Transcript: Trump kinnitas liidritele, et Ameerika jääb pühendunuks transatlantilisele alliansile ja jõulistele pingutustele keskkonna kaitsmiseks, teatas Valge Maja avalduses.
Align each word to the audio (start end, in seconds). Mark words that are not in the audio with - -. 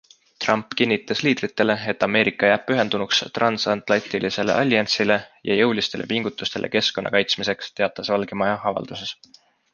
Trump 0.45 0.67
kinnitas 0.77 1.19
liidritele, 1.25 1.75
et 1.93 2.05
Ameerika 2.07 2.49
jääb 2.51 2.63
pühendunuks 2.71 3.19
transatlantilisele 3.35 4.55
alliansile 4.63 5.19
ja 5.51 5.59
jõulistele 5.61 6.09
pingutustele 6.15 6.73
keskkonna 6.79 7.15
kaitsmiseks, 7.19 7.71
teatas 7.83 8.13
Valge 8.17 8.41
Maja 8.43 8.59
avalduses. 8.73 9.15